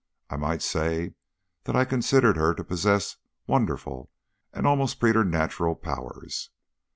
[0.31, 1.13] I might say
[1.65, 4.09] that I considered her to possess wonderful,
[4.51, 6.49] and almost preternatural powers.